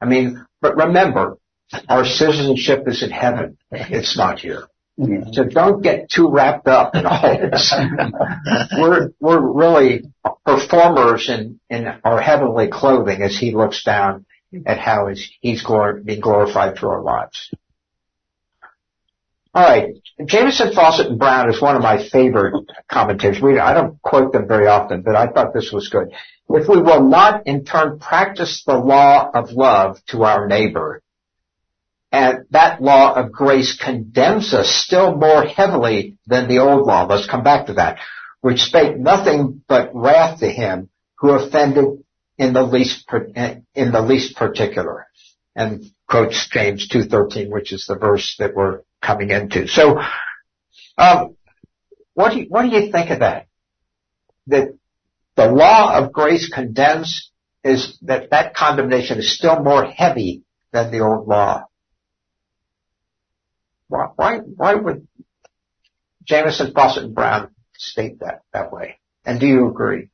[0.00, 1.38] I mean, but remember,
[1.88, 3.58] our citizenship is in heaven.
[3.70, 4.66] It's not here.
[5.32, 7.74] So don't get too wrapped up in all this.
[8.78, 10.04] we're, we're really
[10.44, 14.26] performers in, in our heavenly clothing as he looks down
[14.66, 17.50] at how he's he's glor- being glorified through our lives.
[19.54, 19.94] All right.
[20.24, 22.54] Jamieson Fausset and Brown is one of my favorite
[22.90, 23.42] commentators.
[23.42, 26.12] We, I don't quote them very often, but I thought this was good.
[26.48, 31.02] If we will not in turn practice the law of love to our neighbor,
[32.12, 37.06] and that law of grace condemns us still more heavily than the old law.
[37.06, 37.98] Let's come back to that.
[38.42, 42.04] Which spake nothing but wrath to him who offended
[42.36, 45.06] in the least, in the least particular.
[45.56, 49.66] And quotes James 2.13, which is the verse that we're coming into.
[49.66, 49.98] So,
[50.98, 51.36] um,
[52.12, 53.46] what do you, what do you think of that?
[54.48, 54.76] That
[55.36, 57.30] the law of grace condemns
[57.64, 61.64] is that that condemnation is still more heavy than the old law.
[63.92, 65.06] Why, would
[66.24, 68.98] Jamieson, Fausset, and Brown state that that way?
[69.24, 70.08] And do you agree?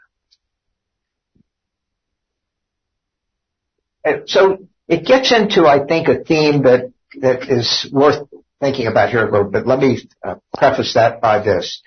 [4.27, 8.27] So it gets into, I think, a theme that that is worth
[8.61, 9.67] thinking about here a little bit.
[9.67, 11.83] Let me uh, preface that by this.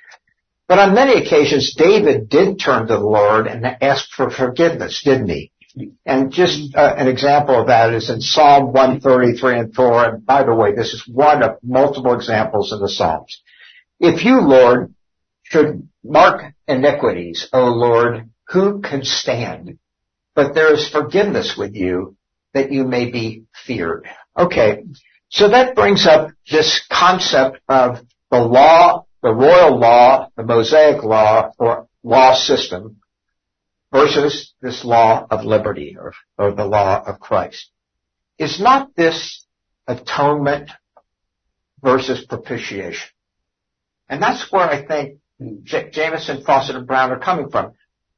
[0.68, 5.30] But on many occasions, David did turn to the Lord and ask for forgiveness, didn't
[5.30, 5.52] he?
[6.06, 10.06] And just uh, an example of that is in Psalm 133 and 4.
[10.06, 13.42] And by the way, this is one of multiple examples in the Psalms.
[14.00, 14.94] If you, Lord,
[15.44, 19.78] should mark iniquities, O Lord, who can stand?
[20.36, 22.16] But there is forgiveness with you
[22.54, 24.08] that you may be feared.
[24.38, 24.86] Okay.
[25.30, 31.52] So that brings up this concept of the law, the royal law, the Mosaic law,
[31.58, 33.01] or law system,
[33.92, 37.70] versus this law of liberty or, or the law of Christ.
[38.38, 39.46] Is not this
[39.88, 40.72] atonement
[41.84, 43.10] versus propitiation?
[44.10, 45.20] And that's where I think
[45.64, 47.74] J- Jamieson, Fausset, and Brown are coming from.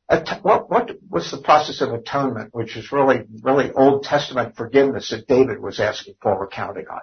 [0.09, 5.09] At- what, what was the process of atonement, which is really, really Old Testament forgiveness
[5.09, 7.01] that David was asking for or counting on?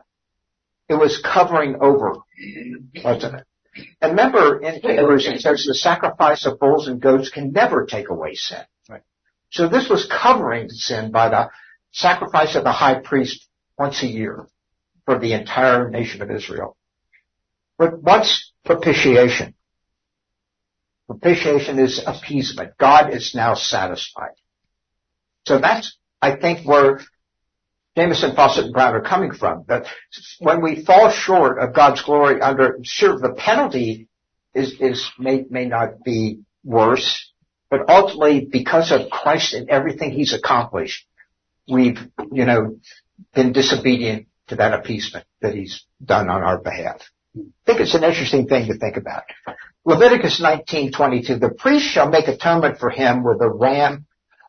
[0.88, 2.16] It was covering over,
[3.04, 3.44] wasn't it?
[4.00, 8.08] And remember, in Hebrews it says the sacrifice of bulls and goats can never take
[8.08, 8.62] away sin.
[8.88, 9.02] Right.
[9.50, 11.50] So this was covering sin by the
[11.92, 13.46] sacrifice of the high priest
[13.78, 14.46] once a year
[15.04, 16.76] for the entire nation of Israel.
[17.78, 19.54] But what's propitiation?
[21.06, 22.76] Propitiation is appeasement.
[22.78, 24.34] God is now satisfied.
[25.46, 27.00] So that's, I think, where
[27.96, 29.64] Jamieson, Fausset, and Brown are coming from.
[29.68, 29.86] That
[30.38, 34.08] when we fall short of God's glory under, sure, the penalty
[34.54, 37.32] is, is, may, may not be worse,
[37.68, 41.06] but ultimately because of Christ and everything He's accomplished,
[41.68, 41.98] we've,
[42.32, 42.78] you know,
[43.34, 47.02] been disobedient to that appeasement that He's done on our behalf.
[47.36, 49.22] I think it's an interesting thing to think about.
[49.84, 54.06] Leviticus 19:22, the priest shall make atonement for him with a ram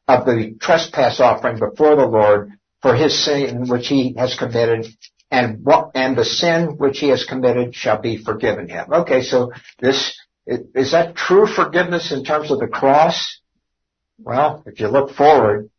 [0.07, 2.51] of the trespass offering before the Lord
[2.81, 4.87] for his sin which he has committed,
[5.29, 8.91] and what, and the sin which he has committed shall be forgiven him.
[8.91, 13.39] Okay, so this, is that true forgiveness in terms of the cross?
[14.17, 15.69] Well, if you look forward,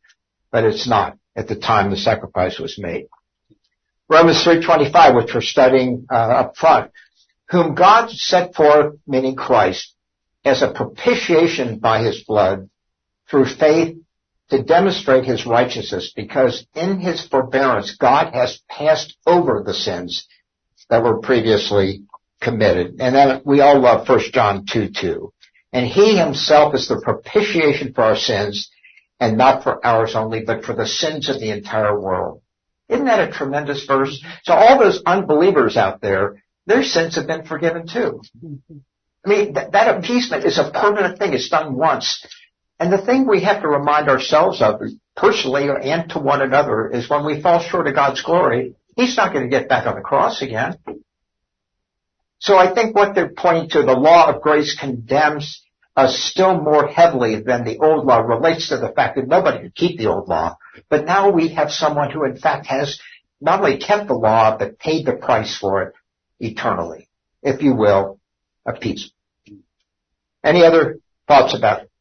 [0.50, 3.08] but it's not at the time the sacrifice was made.
[4.08, 6.90] Romans 3.25, which we're studying uh, up front,
[7.48, 9.94] whom God set forth, meaning Christ,
[10.44, 12.68] as a propitiation by his blood
[13.30, 13.96] through faith
[14.52, 20.26] to demonstrate his righteousness because in his forbearance God has passed over the sins
[20.90, 22.02] that were previously
[22.38, 22.96] committed.
[23.00, 25.32] And then we all love 1 John 2 2.
[25.72, 28.70] And he himself is the propitiation for our sins
[29.18, 32.42] and not for ours only, but for the sins of the entire world.
[32.90, 34.22] Isn't that a tremendous verse?
[34.42, 38.20] So all those unbelievers out there, their sins have been forgiven too.
[39.24, 41.32] I mean, th- that appeasement is a permanent thing.
[41.32, 42.26] It's done once.
[42.82, 44.80] And the thing we have to remind ourselves of
[45.14, 49.32] personally and to one another is when we fall short of God's glory, He's not
[49.32, 50.78] going to get back on the cross again.
[52.40, 55.62] So I think what they're pointing to, the law of grace condemns
[55.94, 59.76] us still more heavily than the old law relates to the fact that nobody could
[59.76, 60.56] keep the old law.
[60.88, 62.98] But now we have someone who in fact has
[63.40, 65.94] not only kept the law, but paid the price for it
[66.40, 67.08] eternally,
[67.44, 68.18] if you will,
[68.66, 69.12] a peace.
[70.42, 71.91] Any other thoughts about that?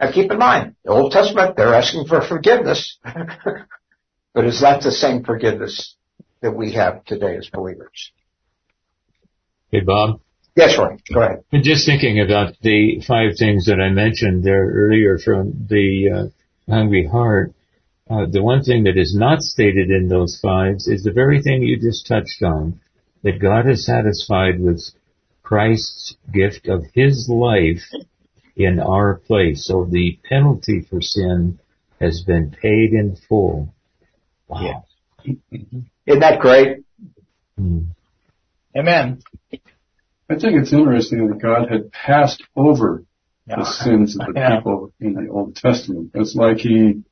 [0.00, 2.98] Now keep in mind, the Old Testament, they're asking for forgiveness.
[4.34, 5.96] but is that the same forgiveness
[6.40, 8.12] that we have today as believers?
[9.70, 10.20] Hey, Bob.
[10.54, 10.96] Yes, Roy.
[11.12, 11.44] Go ahead.
[11.52, 16.30] I'm just thinking about the five things that I mentioned there earlier from the
[16.68, 17.52] uh, Hungry Heart.
[18.10, 21.62] Uh, the one thing that is not stated in those fives is the very thing
[21.62, 22.80] you just touched on,
[23.22, 24.82] that God is satisfied with
[25.42, 27.82] Christ's gift of His life
[28.58, 29.66] in our place.
[29.66, 31.60] So the penalty for sin
[32.00, 33.72] has been paid in full.
[34.48, 34.84] Wow.
[35.24, 35.34] Yeah.
[36.06, 36.78] Isn't that great?
[37.56, 37.84] Hmm.
[38.76, 39.22] Amen.
[39.52, 43.04] I think it's interesting that God had passed over
[43.46, 43.56] yeah.
[43.56, 44.56] the sins of the yeah.
[44.56, 46.10] people in the Old Testament.
[46.14, 47.02] It's like he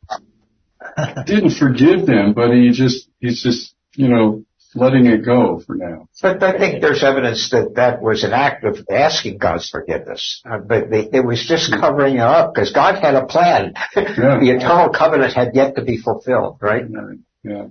[1.26, 4.44] didn't forgive them, but he just, he's just, you know,
[4.76, 6.08] letting it go for now.
[6.20, 10.42] But I think there's evidence that that was an act of asking God's forgiveness.
[10.48, 13.74] Uh, but they, it was just covering it up because God had a plan.
[13.96, 14.02] Yeah.
[14.40, 16.84] the eternal covenant had yet to be fulfilled, right?
[17.42, 17.66] Yeah.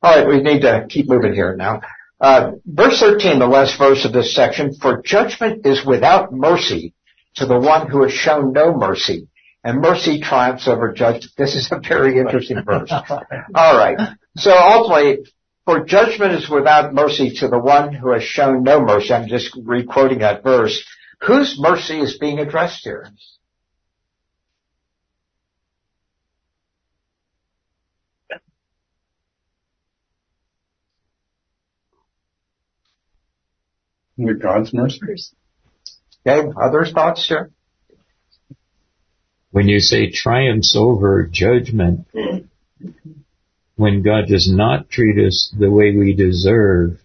[0.00, 1.80] All right, we need to keep moving here now.
[2.20, 6.94] Uh, verse 13, the last verse of this section, for judgment is without mercy
[7.36, 9.28] to the one who has shown no mercy,
[9.62, 11.32] and mercy triumphs over judgment.
[11.36, 12.90] This is a very interesting verse.
[13.54, 13.98] All right.
[14.36, 15.26] So ultimately,
[15.68, 19.12] for judgment is without mercy to the one who has shown no mercy.
[19.12, 20.82] I'm just re-quoting that verse.
[21.20, 23.06] Whose mercy is being addressed here?
[34.16, 35.02] With God's mercy.
[36.26, 37.50] Okay, other thoughts here?
[39.50, 42.06] When you say triumphs over judgment,
[43.78, 46.98] when God does not treat us the way we deserve,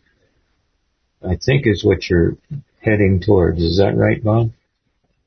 [1.23, 2.35] I think is what you're
[2.81, 3.61] heading towards.
[3.61, 4.49] Is that right, Bob?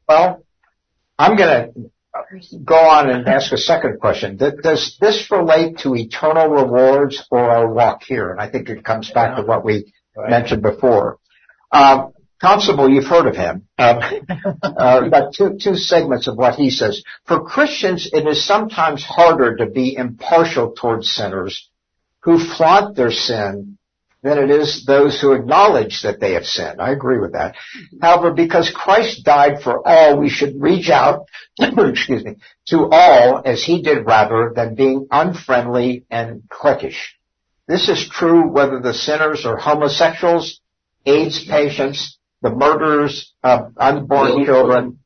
[0.08, 0.42] Well,
[1.16, 4.36] I'm going to go on and ask a second question.
[4.36, 8.32] Does this relate to eternal rewards or our walk here?
[8.32, 11.18] And I think it comes back to what we mentioned before.
[11.70, 13.66] Um, Constable, you've heard of him.
[13.78, 14.00] Um,
[14.62, 17.02] uh, got two, two segments of what he says.
[17.26, 21.70] For Christians, it is sometimes harder to be impartial towards sinners
[22.20, 23.78] who flaunt their sin
[24.22, 26.80] than it is those who acknowledge that they have sinned.
[26.80, 27.54] I agree with that.
[28.02, 33.62] However, because Christ died for all, we should reach out, excuse me, to all as
[33.62, 37.14] he did rather than being unfriendly and cliquish.
[37.68, 40.60] This is true whether the sinners are homosexuals,
[41.04, 44.98] AIDS patients, the murderers of unborn children,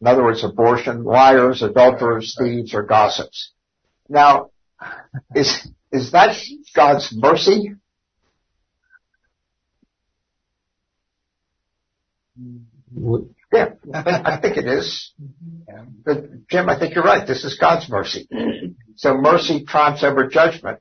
[0.00, 3.52] in other words, abortion, liars, adulterers, thieves, or gossips.
[4.08, 4.50] Now,
[5.34, 6.36] is, is that
[6.74, 7.74] God's mercy?
[13.52, 15.12] Yeah, I think it is.
[16.04, 17.26] But Jim, I think you're right.
[17.26, 18.28] This is God's mercy.
[18.96, 20.80] So mercy triumphs over judgment.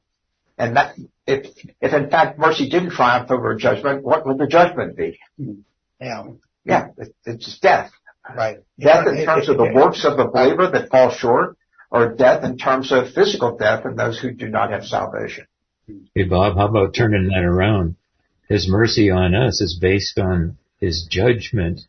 [0.57, 1.47] And that, if,
[1.81, 5.19] if in fact mercy didn't triumph over judgment, what would the judgment be?
[6.03, 6.23] Yeah.
[6.65, 6.87] Yeah,
[7.25, 7.91] it's death.
[8.35, 8.59] Right.
[8.79, 11.57] Death in terms of the works of the believer that fall short,
[11.91, 15.45] or death in terms of physical death in those who do not have salvation.
[16.15, 17.95] Hey Bob, how about turning that around?
[18.47, 21.81] His mercy on us is based on his judgment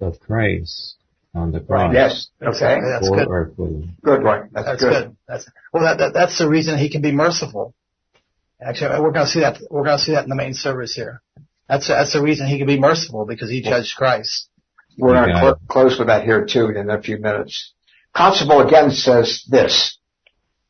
[0.00, 0.96] of Christ
[1.34, 1.92] on the cross.
[1.94, 2.28] Yes.
[2.42, 2.78] Okay.
[2.80, 3.28] That's good.
[4.02, 4.44] Good, right.
[4.52, 4.90] That's, that's good.
[4.90, 5.16] good.
[5.28, 7.74] That's, well, that, that, that's the reason he can be merciful.
[8.62, 9.58] Actually, we're going to see that.
[9.70, 11.22] We're going to see that in the main service here.
[11.70, 14.48] That's that's the reason he can be merciful because he judged Christ.
[14.98, 17.72] We're going to cl- close with that here too in a few minutes.
[18.12, 19.96] Constable again says this.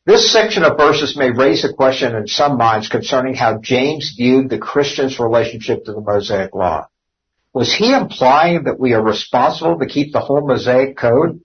[0.05, 4.51] This section of verses may raise a question in some minds concerning how James viewed
[4.51, 6.85] the Christian's relationship to the Mosaic Law.
[7.51, 11.41] Was he implying that we are responsible to keep the whole Mosaic Code?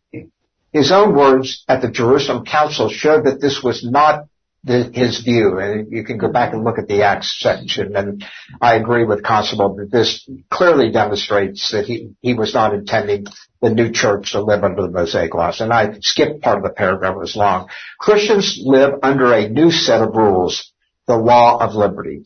[0.70, 4.26] His own words at the Jerusalem Council showed that this was not
[4.66, 5.58] the, his view.
[5.58, 8.24] And you can go back and look at the Acts section, and
[8.60, 13.26] I agree with Constable that this clearly demonstrates that he, he was not intending
[13.62, 15.60] the new church to live under the Mosaic laws.
[15.60, 17.68] And I skipped part of the paragraph, it was long.
[17.98, 20.72] Christians live under a new set of rules,
[21.06, 22.24] the law of liberty.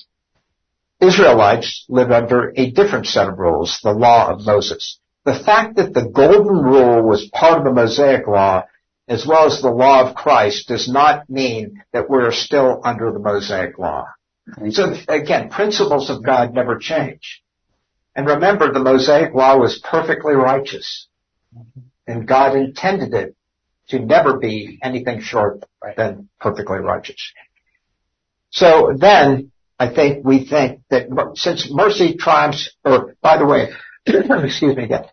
[1.01, 4.99] Israelites live under a different set of rules, the law of Moses.
[5.25, 8.65] The fact that the golden rule was part of the Mosaic law
[9.11, 13.19] as well as the law of Christ does not mean that we're still under the
[13.19, 14.07] Mosaic law.
[14.71, 17.43] So again, principles of God never change.
[18.15, 21.09] And remember, the Mosaic law was perfectly righteous.
[22.07, 23.35] And God intended it
[23.89, 25.65] to never be anything short
[25.97, 27.33] than perfectly righteous.
[28.51, 33.71] So then, I think we think that since mercy triumphs, or by the way,
[34.07, 35.07] excuse me again,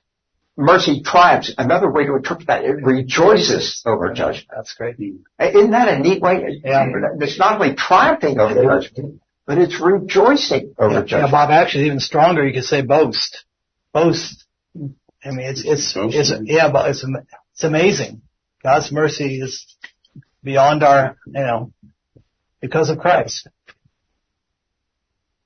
[0.58, 1.54] mercy triumphs.
[1.58, 4.48] Another way to interpret that, it rejoices over judgment.
[4.54, 4.98] That's great.
[5.00, 6.62] Isn't that a neat way?
[6.64, 6.88] Yeah.
[7.20, 11.26] It's not only triumphing over judgment, but it's rejoicing over yeah, judgment.
[11.26, 13.46] Yeah, Bob, actually even stronger, you could say boast.
[13.94, 14.46] Boast.
[14.76, 17.06] I mean, it's, it's, it's, yeah, but it's,
[17.54, 18.22] it's amazing.
[18.64, 19.76] God's mercy is
[20.44, 21.72] beyond our, you know,
[22.60, 23.48] because of Christ.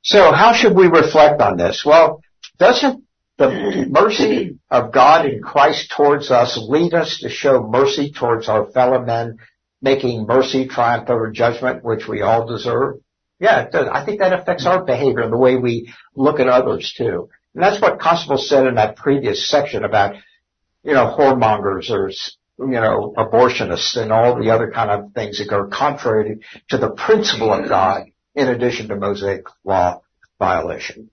[0.04, 1.84] So how should we reflect on this?
[1.86, 2.22] Well,
[2.58, 3.04] doesn't
[3.42, 8.70] the mercy of God in Christ towards us lead us to show mercy towards our
[8.72, 9.38] fellow men,
[9.82, 13.02] making mercy triumph over judgment, which we all deserve?
[13.40, 13.88] Yeah, it does.
[13.92, 17.30] I think that affects our behavior and the way we look at others too.
[17.56, 20.16] And that's what Constable said in that previous section about,
[20.84, 22.12] you know, whoremongers or,
[22.60, 26.92] you know, abortionists and all the other kind of things that go contrary to the
[26.92, 30.02] principle of God in addition to Mosaic law
[30.38, 31.10] violation.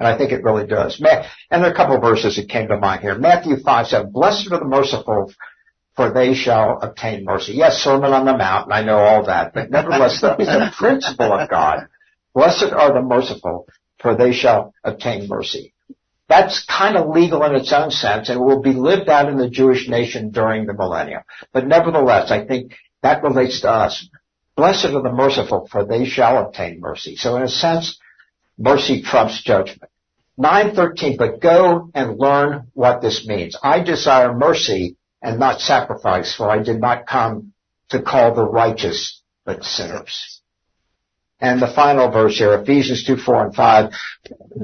[0.00, 0.98] And I think it really does.
[0.98, 3.18] And there are a couple of verses that came to mind here.
[3.18, 5.30] Matthew 5 said, Blessed are the merciful,
[5.94, 7.52] for they shall obtain mercy.
[7.52, 10.72] Yes, Sermon on the Mount, and I know all that, but nevertheless, that is the
[10.76, 11.88] principle of God.
[12.34, 13.66] Blessed are the merciful,
[13.98, 15.74] for they shall obtain mercy.
[16.30, 19.50] That's kind of legal in its own sense and will be lived out in the
[19.50, 21.22] Jewish nation during the millennium.
[21.52, 22.72] But nevertheless, I think
[23.02, 24.08] that relates to us.
[24.56, 27.16] Blessed are the merciful, for they shall obtain mercy.
[27.16, 27.98] So in a sense,
[28.60, 29.90] mercy trumps judgment.
[30.36, 33.56] 913, but go and learn what this means.
[33.62, 37.52] I desire mercy and not sacrifice, for I did not come
[37.90, 40.40] to call the righteous, but sinners.
[41.40, 43.92] And the final verse here, Ephesians 2, 4 and 5,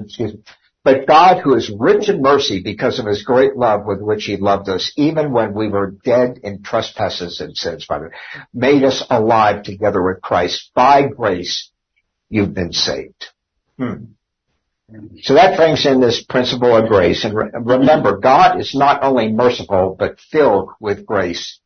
[0.05, 0.41] excuse me.
[0.85, 4.37] But God, who is rich in mercy because of his great love with which he
[4.37, 7.89] loved us, even when we were dead in trespasses and sins,
[8.55, 10.71] made us alive together with Christ.
[10.75, 11.73] By grace,
[12.29, 13.27] you've been saved.
[13.79, 14.05] Hmm.
[15.22, 17.24] So that brings in this principle of grace.
[17.24, 21.59] And re- remember, God is not only merciful, but filled with grace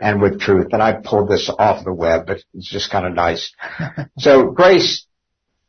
[0.00, 0.68] and with truth.
[0.72, 3.52] And I pulled this off the web, but it's just kind of nice.
[4.18, 5.06] so grace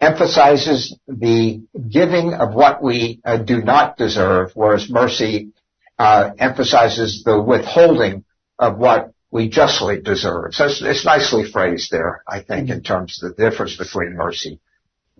[0.02, 5.52] emphasizes the giving of what we uh, do not deserve, whereas mercy
[5.98, 8.26] uh, emphasizes the withholding
[8.58, 10.54] of what we justly deserve.
[10.54, 14.60] So it's, it's nicely phrased there, I think, in terms of the difference between mercy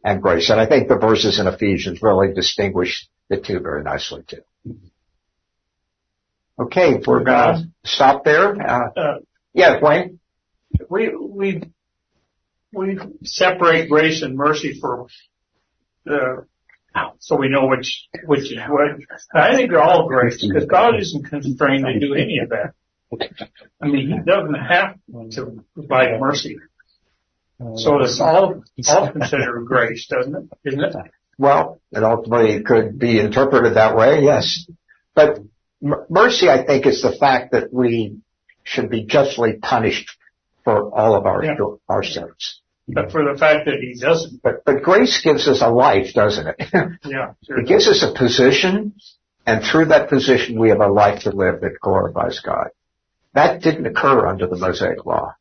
[0.04, 0.50] and grace.
[0.50, 4.44] And I think the verses in Ephesians really distinguish the two very nicely too.
[6.60, 8.56] Okay, we're gonna stop there.
[8.62, 9.20] Uh, uh,
[9.54, 10.20] yeah, Wayne?
[10.90, 11.64] We, we,
[12.74, 15.08] we separate grace and mercy for
[16.06, 16.46] the,
[17.20, 18.82] so we know which, which is what.
[19.34, 22.74] I think they're all grace because God isn't constrained to do any of that.
[23.82, 24.96] I mean, He doesn't have
[25.32, 26.58] to provide mercy.
[27.76, 30.50] So it's all, all considered grace, doesn't it?
[30.64, 30.96] Isn't it?
[31.38, 34.66] Well, it ultimately could be interpreted that way, yes.
[35.14, 35.40] But
[35.82, 38.18] mercy, I think, is the fact that we
[38.64, 40.10] should be justly punished
[40.64, 41.56] for all of our, yeah.
[41.88, 42.62] our sins.
[42.88, 44.42] But for the fact that he doesn't.
[44.42, 46.56] But, but grace gives us a life, doesn't it?
[47.06, 47.34] yeah.
[47.46, 48.96] Sure it gives us a position,
[49.46, 52.70] and through that position we have a life to live that glorifies God.
[53.34, 55.36] That didn't occur under the Mosaic Law.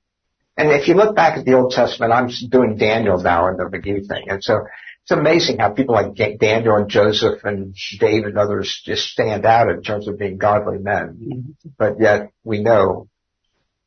[0.59, 3.65] And if you look back at the Old Testament, I'm doing Daniel now in the
[3.65, 4.25] McGee thing.
[4.29, 4.67] And so
[5.03, 9.71] it's amazing how people like Daniel and Joseph and David and others just stand out
[9.71, 11.17] in terms of being godly men.
[11.23, 11.69] Mm-hmm.
[11.79, 13.09] But yet we know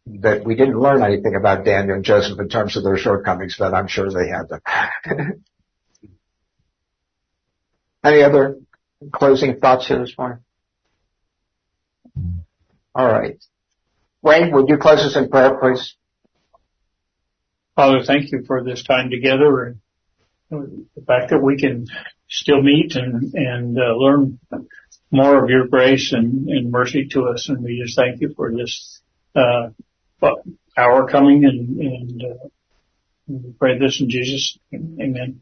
[0.07, 3.74] that we didn't learn anything about Daniel and Joseph in terms of their shortcomings, but
[3.74, 5.43] I'm sure they had them.
[8.03, 8.59] Any other
[9.11, 10.39] closing thoughts here this morning?
[12.95, 13.43] All right.
[14.22, 15.95] Wayne, would you close us in prayer, please?
[17.82, 19.63] Father, thank you for this time together
[20.51, 21.88] and the fact that we can
[22.29, 24.38] still meet and, and uh, learn
[25.09, 27.49] more of your grace and, and, mercy to us.
[27.49, 29.01] And we just thank you for this
[29.34, 29.69] uh,
[30.77, 32.47] hour coming and, and uh,
[33.27, 34.59] We pray this in Jesus.
[34.71, 35.41] Amen.